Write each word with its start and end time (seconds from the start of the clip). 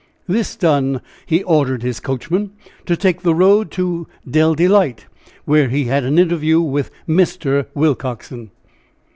This 0.27 0.55
done, 0.55 0.99
he 1.27 1.43
ordered 1.43 1.83
his 1.83 1.99
coachman 1.99 2.53
to 2.87 2.97
take 2.97 3.21
the 3.21 3.35
road 3.35 3.69
to 3.73 4.07
Dell 4.27 4.55
Delight, 4.55 5.05
where 5.45 5.69
he 5.69 5.83
had 5.83 6.03
an 6.05 6.17
interview 6.17 6.59
with 6.59 6.89
Mr. 7.07 7.67
Willcoxen. 7.75 8.49